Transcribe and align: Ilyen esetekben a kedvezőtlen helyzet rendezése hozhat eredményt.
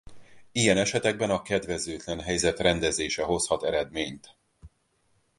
Ilyen 0.51 0.77
esetekben 0.77 1.29
a 1.29 1.41
kedvezőtlen 1.41 2.21
helyzet 2.21 2.59
rendezése 2.59 3.23
hozhat 3.23 3.63
eredményt. 3.63 4.35